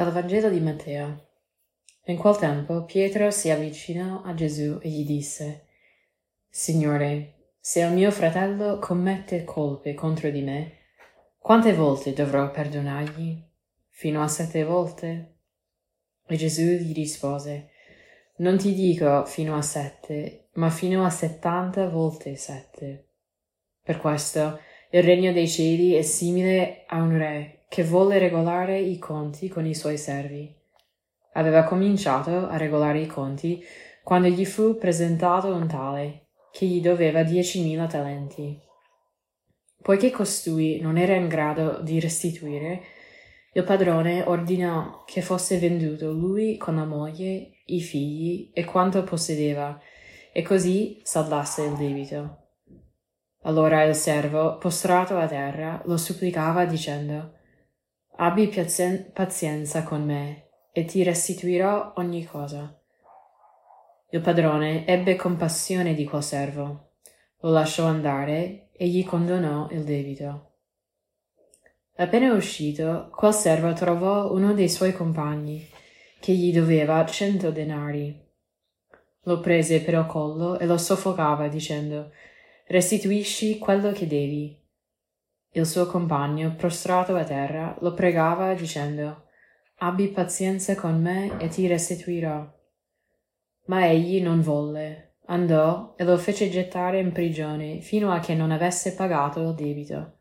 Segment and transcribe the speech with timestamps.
[0.00, 1.26] Dal Vangelo di Matteo.
[2.06, 5.66] In quel tempo Pietro si avvicinò a Gesù e gli disse,
[6.48, 10.78] Signore, se il mio fratello commette colpe contro di me,
[11.36, 13.44] quante volte dovrò perdonargli?
[13.90, 15.34] Fino a sette volte?
[16.26, 17.68] E Gesù gli rispose,
[18.36, 23.08] Non ti dico fino a sette, ma fino a settanta volte sette.
[23.82, 24.60] Per questo
[24.92, 29.64] il regno dei cieli è simile a un re che volle regolare i conti con
[29.64, 30.52] i suoi servi.
[31.34, 33.62] Aveva cominciato a regolare i conti
[34.02, 38.60] quando gli fu presentato un tale che gli doveva diecimila talenti.
[39.80, 42.82] Poiché costui non era in grado di restituire,
[43.52, 49.80] il padrone ordinò che fosse venduto lui con la moglie, i figli e quanto possedeva,
[50.32, 52.38] e così saldasse il debito.
[53.42, 57.38] Allora il servo, postrato a terra, lo supplicava dicendo
[58.22, 58.48] Abbi
[59.14, 62.78] pazienza con me e ti restituirò ogni cosa.
[64.10, 66.90] Il padrone ebbe compassione di quel servo,
[67.40, 70.50] lo lasciò andare e gli condonò il debito.
[71.96, 75.66] Appena uscito, quel servo trovò uno dei suoi compagni,
[76.20, 78.22] che gli doveva cento denari.
[79.22, 82.12] Lo prese per il collo e lo soffocava dicendo
[82.66, 84.59] Restituisci quello che devi.
[85.52, 89.24] Il suo compagno, prostrato a terra, lo pregava dicendo
[89.78, 92.48] Abbi pazienza con me e ti restituirò.
[93.64, 98.52] Ma egli non volle, andò e lo fece gettare in prigione fino a che non
[98.52, 100.18] avesse pagato il debito.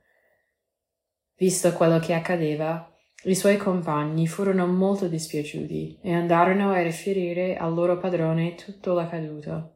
[1.36, 2.92] Visto quello che accadeva,
[3.26, 9.76] i suoi compagni furono molto dispiaciuti e andarono a riferire al loro padrone tutto l'accaduto.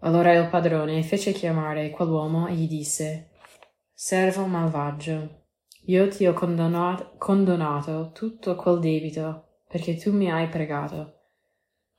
[0.00, 3.31] Allora il padrone fece chiamare quell'uomo e gli disse
[4.04, 5.44] Servo malvagio,
[5.84, 11.20] io ti ho condonato, condonato tutto quel debito perché tu mi hai pregato.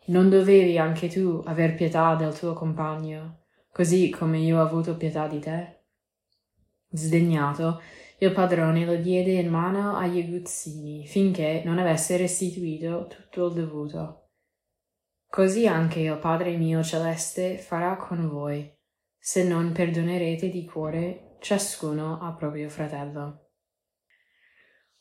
[0.07, 5.27] Non dovevi anche tu aver pietà del tuo compagno, così come io ho avuto pietà
[5.27, 5.83] di te?
[6.89, 7.81] Sdegnato,
[8.17, 14.31] il padrone lo diede in mano agli aguzzini finché non avesse restituito tutto il dovuto.
[15.29, 18.69] Così anche il Padre mio celeste farà con voi,
[19.17, 23.49] se non perdonerete di cuore ciascuno ha proprio fratello.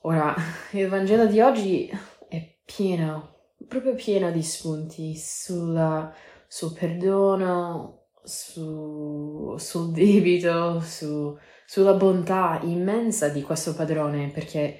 [0.01, 0.35] Ora,
[0.73, 1.89] il Vangelo di oggi
[2.29, 6.13] è pieno, proprio pieno di spunti sulla,
[6.49, 14.79] sul perdono, su, sul debito, su, sulla bontà immensa di questo padrone, perché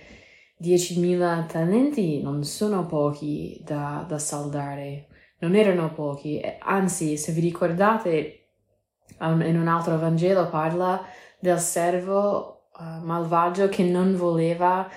[0.61, 5.07] 10.000 talenti non sono pochi da, da saldare,
[5.39, 8.39] non erano pochi, anzi, se vi ricordate,
[9.21, 11.01] in un altro Vangelo parla
[11.43, 14.89] del servo uh, malvagio che non voleva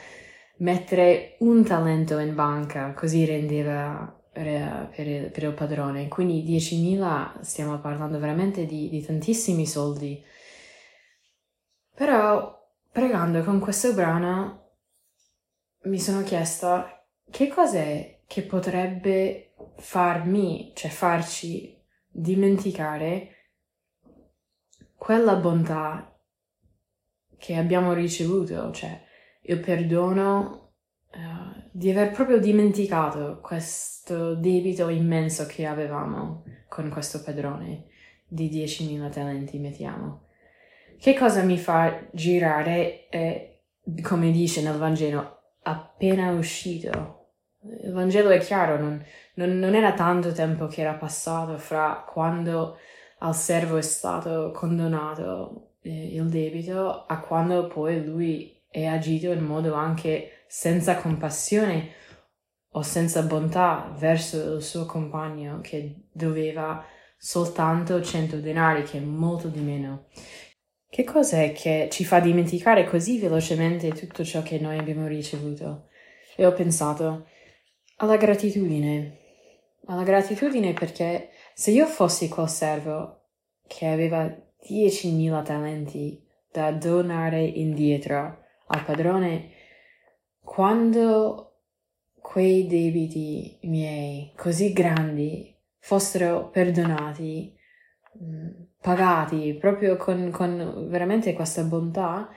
[0.57, 6.07] mettere un talento in banca, così rendeva per, per, per il padrone.
[6.07, 10.23] Quindi 10.000 stiamo parlando veramente di, di tantissimi soldi.
[11.95, 12.56] Però
[12.91, 14.73] pregando con questo brano
[15.85, 21.75] mi sono chiesta che cos'è che potrebbe farmi, cioè farci
[22.07, 23.29] dimenticare
[24.95, 26.15] quella bontà
[27.38, 29.01] che abbiamo ricevuto, cioè
[29.41, 30.73] il perdono
[31.13, 37.85] uh, di aver proprio dimenticato questo debito immenso che avevamo con questo padrone
[38.28, 40.24] di 10.000 talenti, mettiamo.
[40.97, 43.63] Che cosa mi fa girare, eh,
[44.01, 47.31] come dice nel Vangelo, appena uscito?
[47.84, 49.03] Il Vangelo è chiaro, non,
[49.35, 52.78] non, non era tanto tempo che era passato fra quando
[53.19, 59.44] al servo è stato condonato eh, il debito a quando poi lui è agito in
[59.44, 61.92] modo anche senza compassione
[62.71, 66.83] o senza bontà verso il suo compagno che doveva
[67.18, 70.07] soltanto 100 denari, che è molto di meno.
[70.89, 75.88] Che cos'è che ci fa dimenticare così velocemente tutto ciò che noi abbiamo ricevuto?
[76.36, 77.27] E ho pensato
[77.98, 79.19] alla gratitudine.
[79.88, 83.21] Alla gratitudine perché se io fossi quel servo
[83.68, 84.33] che aveva
[84.67, 86.21] 10.000 talenti
[86.51, 88.44] da donare indietro.
[88.67, 89.51] Al padrone
[90.45, 91.56] quando
[92.21, 97.53] quei debiti miei così grandi fossero perdonati,
[98.23, 98.50] mm,
[98.81, 102.29] pagati proprio con, con veramente questa bontà,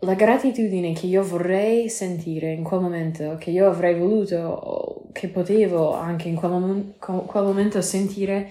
[0.00, 5.94] la gratitudine che io vorrei sentire in quel momento, che io avrei voluto, che potevo
[5.94, 8.50] anche in quel, mom- quel momento sentire,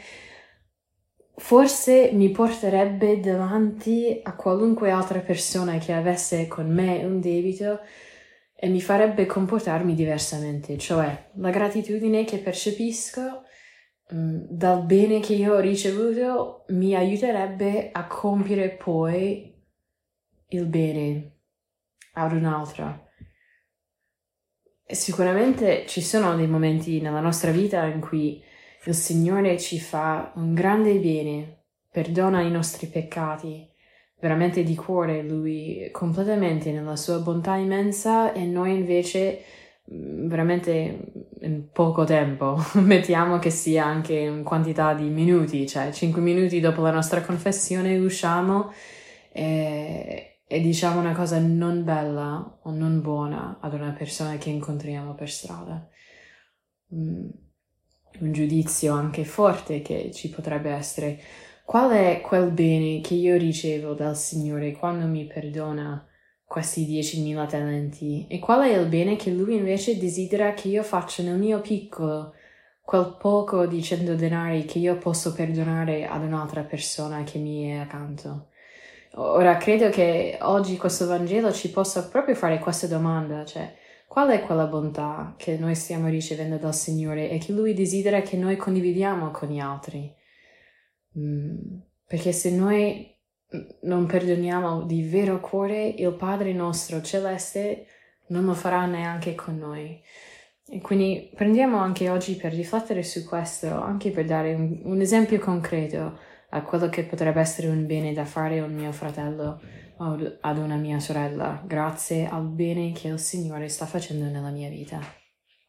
[1.36, 7.80] forse mi porterebbe davanti a qualunque altra persona che avesse con me un debito
[8.56, 13.44] e mi farebbe comportarmi diversamente, cioè la gratitudine che percepisco
[14.14, 19.54] mm, dal bene che io ho ricevuto mi aiuterebbe a compiere poi
[20.50, 21.32] il bene
[22.14, 23.06] ad un'altra.
[24.86, 28.42] Sicuramente ci sono dei momenti nella nostra vita in cui
[28.86, 33.70] il Signore ci fa un grande bene, perdona i nostri peccati,
[34.20, 39.44] veramente di cuore lui completamente nella sua bontà immensa e noi invece
[39.92, 46.22] mm, veramente in poco tempo mettiamo che sia anche in quantità di minuti cioè 5
[46.22, 48.72] minuti dopo la nostra confessione usciamo
[49.34, 55.16] e, e diciamo una cosa non bella o non buona ad una persona che incontriamo
[55.16, 55.86] per strada.
[56.94, 57.30] Mm,
[58.20, 61.20] un giudizio anche forte che ci potrebbe essere
[61.66, 66.06] Qual è quel bene che io ricevo dal Signore quando mi perdona
[66.46, 68.28] questi 10.000 talenti?
[68.28, 72.34] E qual è il bene che Lui invece desidera che io faccia nel mio piccolo,
[72.84, 77.78] quel poco di 100 denari che io posso perdonare ad un'altra persona che mi è
[77.78, 78.50] accanto?
[79.16, 83.74] Ora, credo che oggi questo Vangelo ci possa proprio fare questa domanda, cioè,
[84.14, 88.38] qual è quella bontà che noi stiamo ricevendo dal Signore e che Lui desidera che
[88.38, 90.14] noi condividiamo con gli altri?
[91.18, 93.12] Mm, perché se noi
[93.82, 97.88] non perdoniamo di vero cuore, il Padre nostro celeste
[98.28, 100.00] non lo farà neanche con noi.
[100.68, 105.40] E quindi prendiamo anche oggi per riflettere su questo, anche per dare un, un esempio
[105.40, 106.20] concreto
[106.50, 109.60] a quello che potrebbe essere un bene da fare a un mio fratello
[109.98, 115.00] ad una mia sorella, grazie al bene che il Signore sta facendo nella mia vita.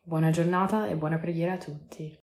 [0.02, 2.23] Buona giornata e buona preghiera a tutti.